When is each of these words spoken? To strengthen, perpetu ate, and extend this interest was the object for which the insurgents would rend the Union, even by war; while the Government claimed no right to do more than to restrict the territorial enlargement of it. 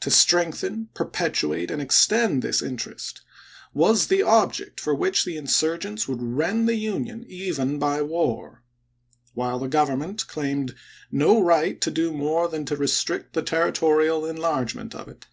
To 0.00 0.10
strengthen, 0.10 0.88
perpetu 0.94 1.54
ate, 1.54 1.70
and 1.70 1.82
extend 1.82 2.40
this 2.40 2.62
interest 2.62 3.20
was 3.74 4.06
the 4.06 4.22
object 4.22 4.80
for 4.80 4.94
which 4.94 5.26
the 5.26 5.36
insurgents 5.36 6.08
would 6.08 6.22
rend 6.22 6.66
the 6.66 6.76
Union, 6.76 7.26
even 7.28 7.78
by 7.78 8.00
war; 8.00 8.62
while 9.34 9.58
the 9.58 9.68
Government 9.68 10.26
claimed 10.26 10.74
no 11.12 11.42
right 11.42 11.78
to 11.82 11.90
do 11.90 12.10
more 12.10 12.48
than 12.48 12.64
to 12.64 12.76
restrict 12.76 13.34
the 13.34 13.42
territorial 13.42 14.24
enlargement 14.24 14.94
of 14.94 15.08
it. 15.08 15.26